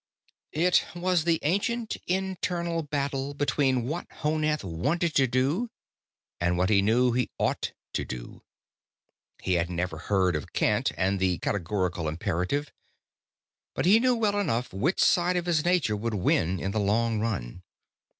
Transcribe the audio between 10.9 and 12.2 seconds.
and the Categorical